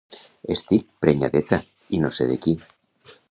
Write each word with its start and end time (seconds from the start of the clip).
Estic 0.55 0.87
prenyadeta 1.05 1.59
i 1.97 2.01
no 2.05 2.13
sé 2.19 2.29
de 2.31 2.39
qui. 2.47 2.57